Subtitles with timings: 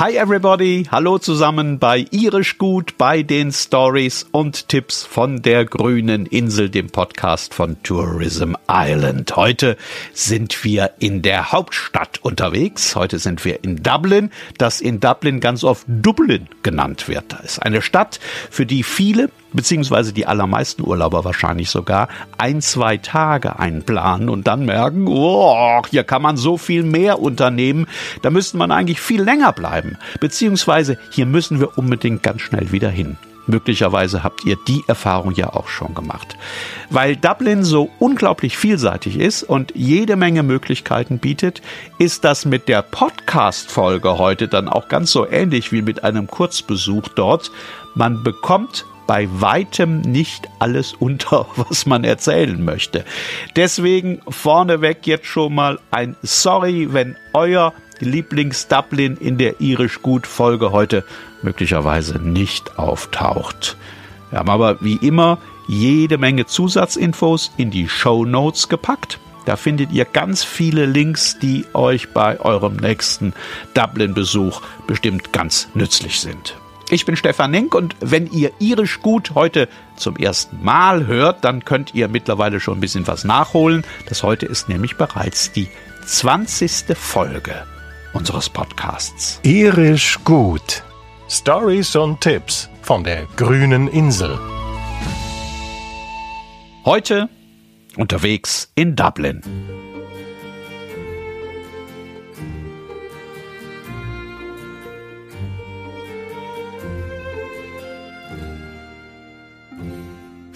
[0.00, 6.24] Hi everybody, hallo zusammen bei Irisch Gut, bei den Stories und Tipps von der grünen
[6.24, 9.34] Insel, dem Podcast von Tourism Island.
[9.34, 9.76] Heute
[10.12, 12.94] sind wir in der Hauptstadt unterwegs.
[12.94, 17.32] Heute sind wir in Dublin, das in Dublin ganz oft Dublin genannt wird.
[17.32, 22.96] Das ist eine Stadt, für die viele beziehungsweise die allermeisten Urlauber wahrscheinlich sogar, ein, zwei
[22.96, 27.86] Tage einplanen und dann merken, oh, hier kann man so viel mehr unternehmen,
[28.22, 29.87] da müsste man eigentlich viel länger bleiben,
[30.20, 33.16] beziehungsweise hier müssen wir unbedingt ganz schnell wieder hin.
[33.48, 36.36] Möglicherweise habt ihr die Erfahrung ja auch schon gemacht.
[36.90, 41.62] Weil Dublin so unglaublich vielseitig ist und jede Menge Möglichkeiten bietet,
[41.98, 47.08] ist das mit der Podcast-Folge heute dann auch ganz so ähnlich wie mit einem Kurzbesuch
[47.08, 47.50] dort.
[47.94, 53.04] Man bekommt bei weitem nicht alles unter, was man erzählen möchte.
[53.56, 60.72] Deswegen vorneweg jetzt schon mal ein Sorry, wenn euer Lieblings-Dublin in der Irisch Gut Folge
[60.72, 61.04] heute
[61.42, 63.76] möglicherweise nicht auftaucht.
[64.30, 69.18] Wir haben aber wie immer jede Menge Zusatzinfos in die Show Notes gepackt.
[69.44, 73.32] Da findet ihr ganz viele Links, die euch bei eurem nächsten
[73.74, 76.54] Dublin-Besuch bestimmt ganz nützlich sind.
[76.90, 81.64] Ich bin Stefan Nenk und wenn ihr irisch gut heute zum ersten Mal hört, dann
[81.64, 83.84] könnt ihr mittlerweile schon ein bisschen was nachholen.
[84.08, 85.68] Das heute ist nämlich bereits die
[86.06, 86.96] 20.
[86.96, 87.54] Folge
[88.12, 89.40] unseres Podcasts.
[89.42, 90.82] Irisch gut.
[91.28, 94.38] Stories und Tipps von der grünen Insel.
[96.84, 97.28] Heute
[97.96, 99.42] unterwegs in Dublin.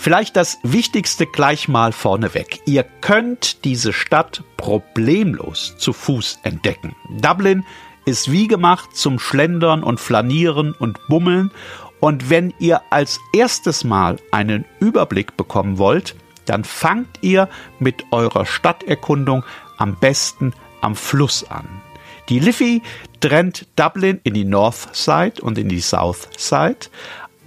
[0.02, 2.60] Vielleicht das Wichtigste gleich mal vorneweg.
[2.66, 6.96] Ihr könnt diese Stadt problemlos zu Fuß entdecken.
[7.08, 7.64] Dublin
[8.04, 11.52] ist wie gemacht zum Schlendern und Flanieren und Bummeln.
[12.00, 17.48] Und wenn ihr als erstes Mal einen Überblick bekommen wollt, dann fangt ihr
[17.78, 19.44] mit eurer Stadterkundung
[19.78, 21.80] am besten am Fluss an.
[22.28, 22.82] Die Liffey
[23.20, 26.88] trennt Dublin in die North Side und in die South Side.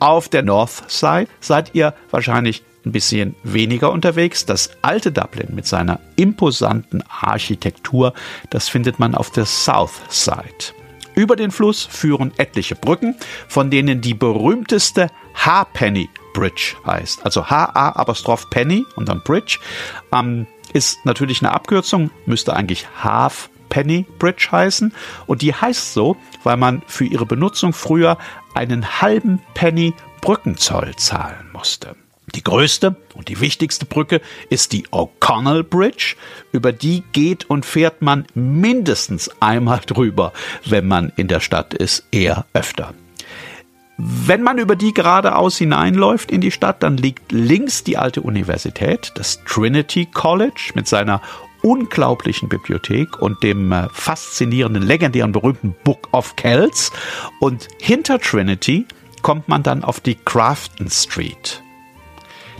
[0.06, 4.46] Auf der North Side seid ihr wahrscheinlich ein bisschen weniger unterwegs.
[4.46, 8.14] Das alte Dublin mit seiner imposanten Architektur,
[8.52, 10.76] das findet man auf der South Side.
[11.16, 13.16] Über den Fluss führen etliche Brücken,
[13.48, 17.26] von denen die berühmteste Halfpenny Bridge heißt.
[17.26, 18.06] Also H-A
[18.52, 19.58] Penny und dann Bridge.
[20.12, 24.94] Ähm, ist natürlich eine Abkürzung, müsste eigentlich Half Penny Bridge heißen.
[25.28, 28.18] Und die heißt so, weil man für ihre Benutzung früher
[28.54, 31.96] einen halben Penny Brückenzoll zahlen musste.
[32.34, 36.16] Die größte und die wichtigste Brücke ist die O'Connell Bridge.
[36.52, 40.34] Über die geht und fährt man mindestens einmal drüber,
[40.66, 42.94] wenn man in der Stadt ist, eher öfter.
[43.98, 49.14] Wenn man über die geradeaus hineinläuft in die Stadt, dann liegt links die alte Universität,
[49.16, 51.22] das Trinity College mit seiner
[51.66, 56.92] unglaublichen Bibliothek und dem äh, faszinierenden, legendären, berühmten Book of Kells.
[57.40, 58.86] Und hinter Trinity
[59.24, 61.64] kommt man dann auf die Crafton Street.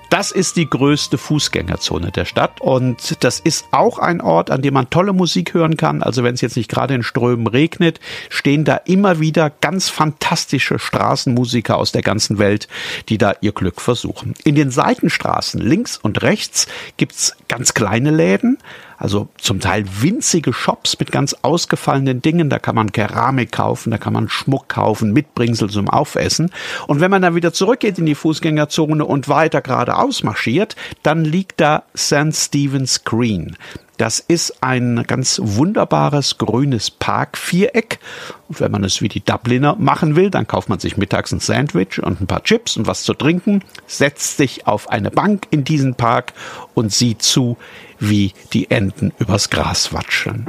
[0.10, 4.74] Das ist die größte Fußgängerzone der Stadt und das ist auch ein Ort, an dem
[4.74, 6.04] man tolle Musik hören kann.
[6.04, 8.00] Also wenn es jetzt nicht gerade in Strömen regnet,
[8.30, 12.68] stehen da immer wieder ganz fantastische Straßenmusiker aus der ganzen Welt,
[13.10, 14.36] die da ihr Glück versuchen.
[14.44, 16.68] In den Seitenstraßen links und rechts
[16.98, 18.58] gibt's ganz kleine Läden,
[18.98, 22.50] also zum Teil winzige Shops mit ganz ausgefallenen Dingen.
[22.50, 26.52] Da kann man Keramik kaufen, da kann man Schmuck kaufen, Mitbringsel zum Aufessen.
[26.88, 31.60] Und wenn man dann wieder zurückgeht in die Fußgängerzone und weiter geradeaus marschiert, dann liegt
[31.62, 32.34] da St.
[32.34, 33.58] Stephen's Green.
[33.98, 38.00] Das ist ein ganz wunderbares grünes Parkviereck.
[38.48, 41.40] Und wenn man es wie die Dubliner machen will, dann kauft man sich mittags ein
[41.40, 45.64] Sandwich und ein paar Chips und was zu trinken, setzt sich auf eine Bank in
[45.64, 46.34] diesen Park
[46.74, 47.58] und sieht zu,
[48.00, 50.46] wie die Enten übers Gras watscheln.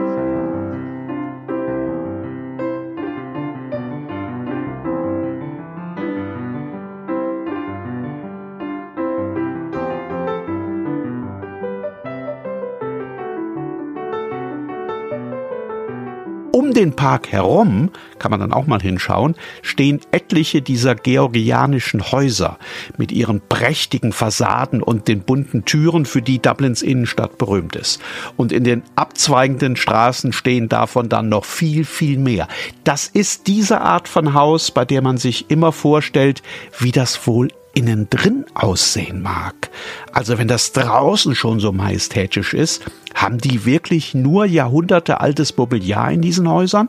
[16.67, 22.59] Um den Park herum, kann man dann auch mal hinschauen, stehen etliche dieser georgianischen Häuser
[22.97, 28.01] mit ihren prächtigen Fassaden und den bunten Türen, für die Dublins Innenstadt berühmt ist.
[28.37, 32.49] Und in den abzweigenden Straßen stehen davon dann noch viel, viel mehr.
[32.83, 36.43] Das ist diese Art von Haus, bei der man sich immer vorstellt,
[36.81, 39.71] wie das wohl innen drin aussehen mag.
[40.11, 42.83] Also wenn das draußen schon so majestätisch ist,
[43.15, 46.89] haben die wirklich nur Jahrhunderte altes Mobiliar in diesen Häusern?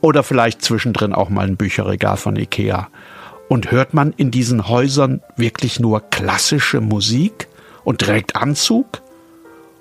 [0.00, 2.88] Oder vielleicht zwischendrin auch mal ein Bücherregal von Ikea.
[3.48, 7.46] Und hört man in diesen Häusern wirklich nur klassische Musik
[7.84, 9.02] und trägt Anzug?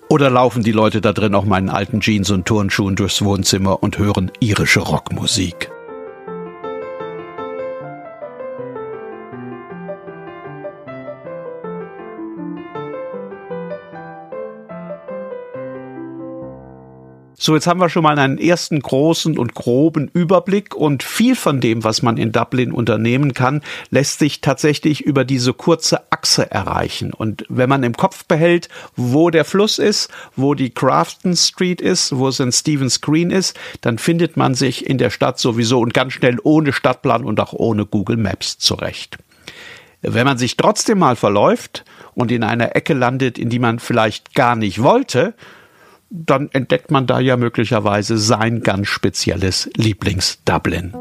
[0.09, 3.97] Oder laufen die Leute da drin auch meinen alten Jeans und Turnschuhen durchs Wohnzimmer und
[3.97, 5.71] hören irische Rockmusik?
[17.45, 21.61] So, jetzt haben wir schon mal einen ersten großen und groben Überblick und viel von
[21.61, 23.61] dem, was man in Dublin unternehmen kann,
[23.91, 27.13] lässt sich tatsächlich über diese kurze Achse erreichen.
[27.13, 32.17] Und wenn man im Kopf behält, wo der Fluss ist, wo die Crafton Street ist,
[32.17, 32.51] wo St.
[32.51, 36.73] Stephen's Green ist, dann findet man sich in der Stadt sowieso und ganz schnell ohne
[36.73, 39.19] Stadtplan und auch ohne Google Maps zurecht.
[40.01, 44.33] Wenn man sich trotzdem mal verläuft und in einer Ecke landet, in die man vielleicht
[44.33, 45.35] gar nicht wollte,
[46.09, 50.93] dann entdeckt man da ja möglicherweise sein ganz spezielles Lieblings-Dublin.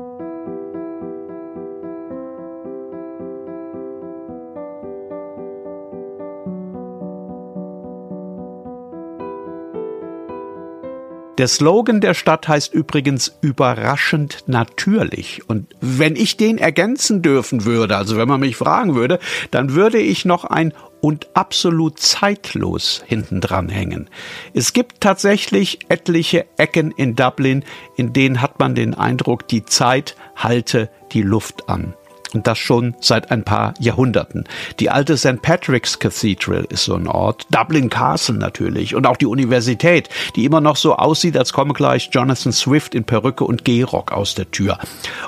[11.37, 15.43] Der Slogan der Stadt heißt übrigens überraschend natürlich.
[15.49, 19.19] Und wenn ich den ergänzen dürfen würde, also wenn man mich fragen würde,
[19.50, 20.73] dann würde ich noch ein
[21.05, 24.09] und absolut zeitlos hinten dran hängen.
[24.55, 27.62] Es gibt tatsächlich etliche Ecken in Dublin,
[27.95, 31.93] in denen hat man den Eindruck, die Zeit halte die Luft an.
[32.33, 34.45] Und das schon seit ein paar Jahrhunderten.
[34.81, 35.43] Die alte St.
[35.43, 37.47] Patrick's Cathedral ist so ein Ort.
[37.50, 38.95] Dublin Castle natürlich.
[38.95, 43.05] Und auch die Universität, die immer noch so aussieht, als komme gleich Jonathan Swift in
[43.05, 44.79] Perücke und Gehrock aus der Tür.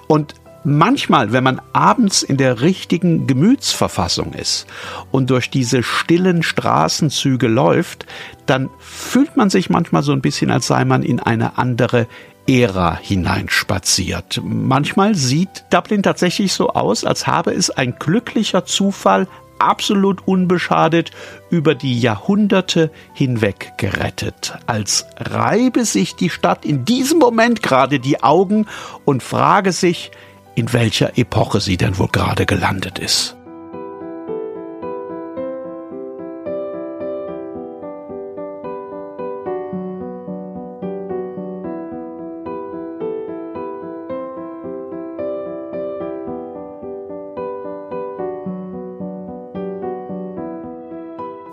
[0.08, 0.34] Und
[0.66, 4.66] manchmal, wenn man abends in der richtigen Gemütsverfassung ist
[5.12, 8.04] und durch diese stillen Straßenzüge läuft,
[8.46, 12.08] dann fühlt man sich manchmal so ein bisschen, als sei man in eine andere
[12.48, 14.40] Ära hineinspaziert.
[14.44, 19.28] Manchmal sieht Dublin tatsächlich so aus, als habe es ein glücklicher Zufall
[19.58, 21.12] absolut unbeschadet
[21.48, 28.22] über die Jahrhunderte hinweg gerettet, als reibe sich die Stadt in diesem Moment gerade die
[28.22, 28.66] Augen
[29.04, 30.10] und frage sich,
[30.56, 33.35] in welcher Epoche sie denn wohl gerade gelandet ist.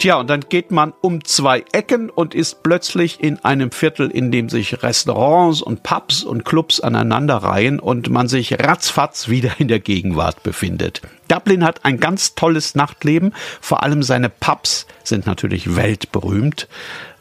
[0.03, 4.33] Tja, und dann geht man um zwei Ecken und ist plötzlich in einem Viertel, in
[4.33, 9.79] dem sich Restaurants und Pubs und Clubs aneinanderreihen und man sich ratzfatz wieder in der
[9.79, 11.01] Gegenwart befindet.
[11.29, 16.67] Dublin hat ein ganz tolles Nachtleben, vor allem seine Pubs sind natürlich weltberühmt.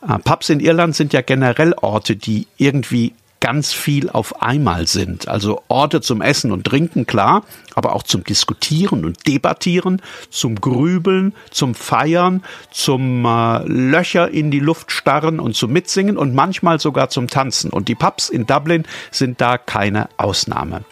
[0.02, 5.26] Äh, Pubs in Irland sind ja generell Orte, die irgendwie ganz viel auf einmal sind.
[5.26, 7.42] Also Orte zum Essen und Trinken, klar,
[7.74, 10.00] aber auch zum Diskutieren und Debattieren,
[10.30, 16.34] zum Grübeln, zum Feiern, zum äh, Löcher in die Luft starren und zum Mitsingen und
[16.34, 17.70] manchmal sogar zum Tanzen.
[17.70, 20.84] Und die Pubs in Dublin sind da keine Ausnahme.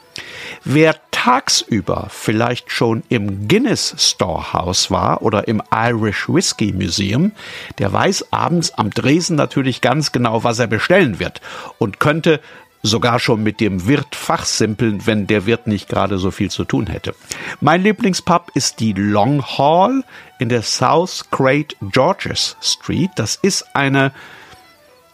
[0.64, 7.32] Wer tagsüber vielleicht schon im Guinness Storehouse war oder im Irish Whiskey Museum,
[7.78, 11.40] der weiß abends am Dresen natürlich ganz genau, was er bestellen wird
[11.78, 12.40] und könnte
[12.82, 16.86] sogar schon mit dem Wirt fachsimpeln, wenn der Wirt nicht gerade so viel zu tun
[16.86, 17.14] hätte.
[17.60, 20.02] Mein Lieblingspub ist die Long Hall
[20.38, 23.10] in der South Great Georges Street.
[23.16, 24.12] Das ist eine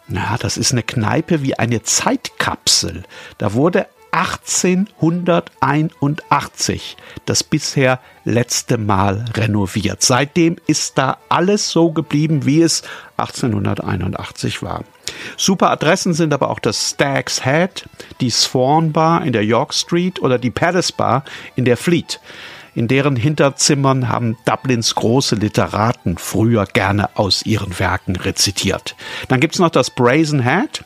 [0.08, 3.02] na, das ist eine Kneipe wie eine Zeitkapsel.
[3.38, 6.96] Da wurde 1881
[7.26, 10.02] das bisher letzte Mal renoviert.
[10.02, 12.80] Seitdem ist da alles so geblieben, wie es
[13.18, 14.84] 1881 war.
[15.36, 17.84] Super Adressen sind aber auch das Stag's Head,
[18.20, 21.22] die Swan Bar in der York Street oder die Palace Bar
[21.54, 22.18] in der Fleet.
[22.74, 28.96] In deren Hinterzimmern haben Dublins große Literaten früher gerne aus ihren Werken rezitiert.
[29.28, 30.84] Dann gibt's noch das Brazen Head,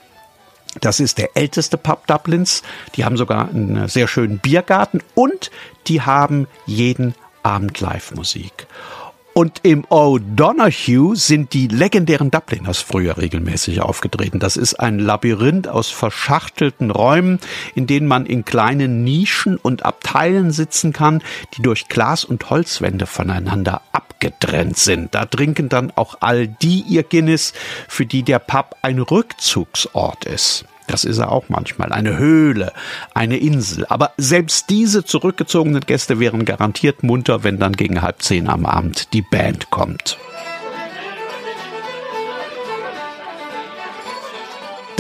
[0.81, 2.63] das ist der älteste Pub Dublins.
[2.95, 5.51] Die haben sogar einen sehr schönen Biergarten und
[5.87, 8.67] die haben jeden Abend Live-Musik.
[9.33, 14.41] Und im O'Donoghue sind die legendären Dubliners früher regelmäßig aufgetreten.
[14.41, 17.39] Das ist ein Labyrinth aus verschachtelten Räumen,
[17.75, 21.23] in denen man in kleinen Nischen und Abteilen sitzen kann,
[21.55, 25.15] die durch Glas- und Holzwände voneinander abgetrennt sind.
[25.15, 27.53] Da trinken dann auch all die ihr Guinness,
[27.89, 30.65] für die der Pub ein Rückzugsort ist.
[30.91, 31.93] Das ist er auch manchmal.
[31.93, 32.73] Eine Höhle,
[33.15, 33.87] eine Insel.
[33.89, 39.13] Aber selbst diese zurückgezogenen Gäste wären garantiert munter, wenn dann gegen halb zehn am Abend
[39.13, 40.19] die Band kommt.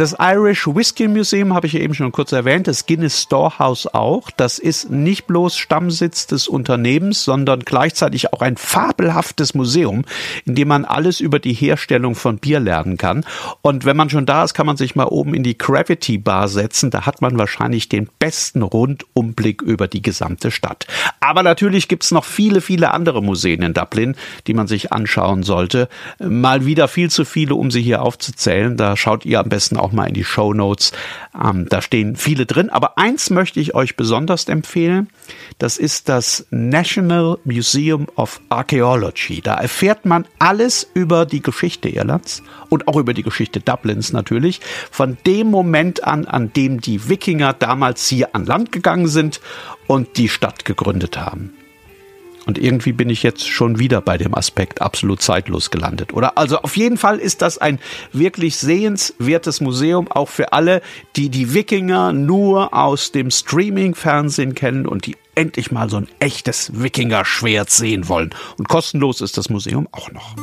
[0.00, 4.30] Das Irish Whiskey Museum habe ich ja eben schon kurz erwähnt, das Guinness Storehouse auch.
[4.30, 10.06] Das ist nicht bloß Stammsitz des Unternehmens, sondern gleichzeitig auch ein fabelhaftes Museum,
[10.46, 13.26] in dem man alles über die Herstellung von Bier lernen kann.
[13.60, 16.48] Und wenn man schon da ist, kann man sich mal oben in die Gravity Bar
[16.48, 16.90] setzen.
[16.90, 20.86] Da hat man wahrscheinlich den besten Rundumblick über die gesamte Stadt.
[21.20, 24.16] Aber natürlich gibt's noch viele, viele andere Museen in Dublin,
[24.46, 25.90] die man sich anschauen sollte.
[26.18, 28.78] Mal wieder viel zu viele, um sie hier aufzuzählen.
[28.78, 30.92] Da schaut ihr am besten auch auch mal in die Show Notes.
[31.34, 32.70] Ähm, da stehen viele drin.
[32.70, 35.08] Aber eins möchte ich euch besonders empfehlen.
[35.58, 39.40] Das ist das National Museum of Archaeology.
[39.40, 44.60] Da erfährt man alles über die Geschichte Irlands und auch über die Geschichte Dublins natürlich.
[44.90, 49.40] Von dem Moment an, an dem die Wikinger damals hier an Land gegangen sind
[49.86, 51.52] und die Stadt gegründet haben.
[52.46, 56.38] Und irgendwie bin ich jetzt schon wieder bei dem Aspekt absolut zeitlos gelandet, oder?
[56.38, 57.78] Also auf jeden Fall ist das ein
[58.12, 60.82] wirklich sehenswertes Museum, auch für alle,
[61.16, 66.70] die die Wikinger nur aus dem Streaming-Fernsehen kennen und die endlich mal so ein echtes
[66.74, 68.30] Wikinger-Schwert sehen wollen.
[68.58, 70.34] Und kostenlos ist das Museum auch noch.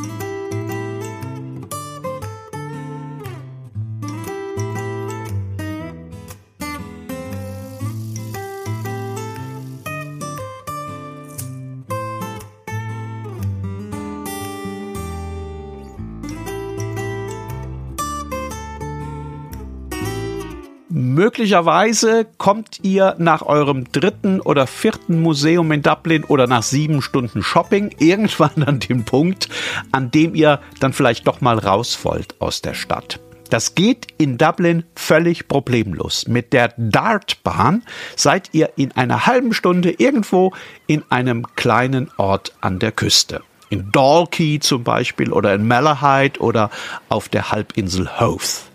[21.18, 27.42] Möglicherweise kommt ihr nach eurem dritten oder vierten Museum in Dublin oder nach sieben Stunden
[27.42, 29.50] Shopping irgendwann an den Punkt,
[29.92, 33.20] an dem ihr dann vielleicht doch mal raus wollt aus der Stadt.
[33.50, 36.28] Das geht in Dublin völlig problemlos.
[36.28, 37.82] Mit der Dartbahn
[38.16, 40.54] seid ihr in einer halben Stunde irgendwo
[40.86, 43.42] in einem kleinen Ort an der Küste.
[43.72, 46.70] In Dalkey zum Beispiel oder in Malahide oder
[47.10, 48.68] auf der Halbinsel Howth.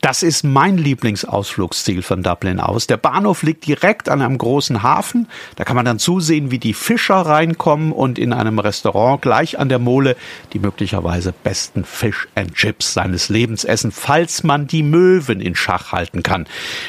[0.00, 2.86] Das ist mein Lieblingsausflugsziel von Dublin aus.
[2.86, 5.28] Der Bahnhof liegt direkt an einem großen Hafen.
[5.56, 9.68] Da kann man dann zusehen, wie die Fischer reinkommen und in einem Restaurant gleich an
[9.68, 10.16] der Mole
[10.52, 15.92] die möglicherweise besten Fish and Chips seines Lebens essen, falls man die Möwen in Schach
[15.92, 16.46] halten kann,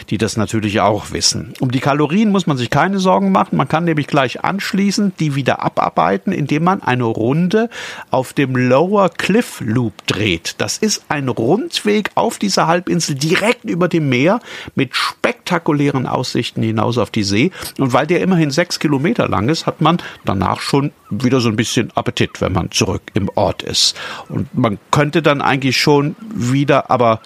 [0.10, 1.54] die das natürlich auch wissen.
[1.60, 3.58] Um die Kalorien muss man sich keine Sorgen machen.
[3.58, 7.70] Man kann nämlich gleich anschließend die wieder abarbeiten, indem man eine Runde
[8.12, 10.56] auf dem Lower Cliff Loop dreht.
[10.60, 14.40] Das ist ein Rundweg auf dieser Halbinsel Insel direkt über dem Meer
[14.76, 17.52] mit spektakulären Aussichten hinaus auf die See.
[17.78, 21.56] Und weil der immerhin sechs Kilometer lang ist, hat man danach schon wieder so ein
[21.56, 23.96] bisschen Appetit, wenn man zurück im Ort ist.
[24.30, 27.22] Und man könnte dann eigentlich schon wieder, aber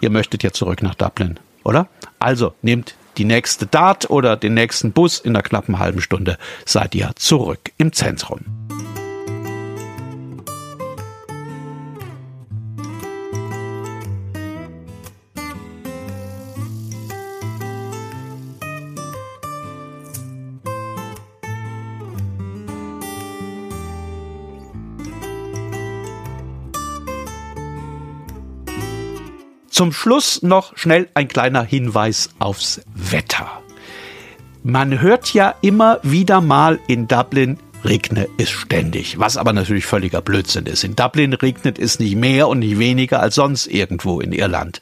[0.00, 1.88] ihr möchtet ja zurück nach Dublin, oder?
[2.18, 6.94] Also nehmt die nächste Dart oder den nächsten Bus in einer knappen halben Stunde seid
[6.94, 8.61] ihr zurück im Zentrum.
[29.82, 33.50] Zum Schluss noch schnell ein kleiner Hinweis aufs Wetter.
[34.62, 40.22] Man hört ja immer wieder mal in Dublin, regne es ständig, was aber natürlich völliger
[40.22, 40.84] Blödsinn ist.
[40.84, 44.80] In Dublin regnet es nicht mehr und nicht weniger als sonst irgendwo in Irland.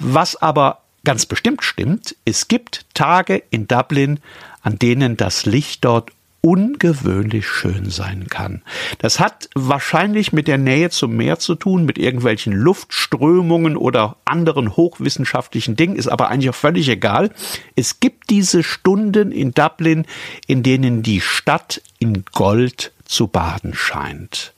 [0.00, 4.18] Was aber ganz bestimmt stimmt, es gibt Tage in Dublin,
[4.62, 6.10] an denen das Licht dort
[6.42, 8.62] ungewöhnlich schön sein kann.
[8.98, 14.76] Das hat wahrscheinlich mit der Nähe zum Meer zu tun, mit irgendwelchen Luftströmungen oder anderen
[14.76, 17.30] hochwissenschaftlichen Dingen, ist aber eigentlich auch völlig egal.
[17.76, 20.04] Es gibt diese Stunden in Dublin,
[20.46, 24.52] in denen die Stadt in Gold zu baden scheint.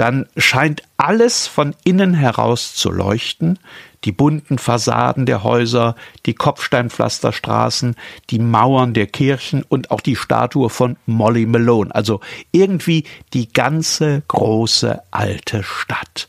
[0.00, 3.58] Dann scheint alles von innen heraus zu leuchten,
[4.04, 7.96] die bunten Fassaden der Häuser, die Kopfsteinpflasterstraßen,
[8.30, 11.94] die Mauern der Kirchen und auch die Statue von Molly Malone.
[11.94, 13.04] Also irgendwie
[13.34, 16.28] die ganze große alte Stadt.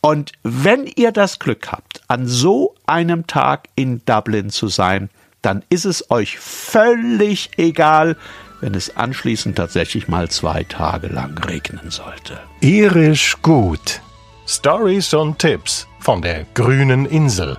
[0.00, 5.10] Und wenn ihr das Glück habt, an so einem Tag in Dublin zu sein,
[5.42, 8.16] dann ist es euch völlig egal,
[8.60, 12.38] wenn es anschließend tatsächlich mal zwei Tage lang regnen sollte.
[12.60, 14.00] Irisch gut.
[14.46, 17.58] Stories und Tipps von der grünen Insel.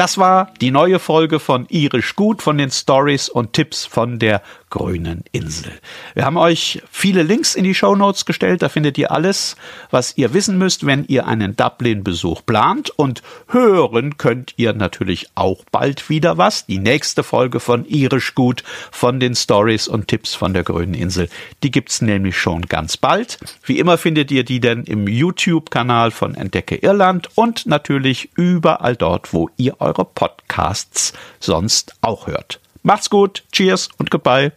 [0.00, 4.40] Das war die neue Folge von Irisch Gut von den Stories und Tipps von der
[4.70, 5.72] grünen Insel.
[6.14, 8.62] Wir haben euch viele Links in die Show Notes gestellt.
[8.62, 9.56] Da findet ihr alles,
[9.90, 12.90] was ihr wissen müsst, wenn ihr einen Dublin-Besuch plant.
[12.90, 16.66] Und hören könnt ihr natürlich auch bald wieder was.
[16.66, 21.28] Die nächste Folge von Irisch Gut von den Stories und Tipps von der grünen Insel.
[21.62, 23.38] Die gibt's nämlich schon ganz bald.
[23.64, 29.32] Wie immer findet ihr die denn im YouTube-Kanal von Entdecke Irland und natürlich überall dort,
[29.32, 32.60] wo ihr eure Podcasts sonst auch hört.
[32.82, 34.52] Macht's gut, cheers und goodbye.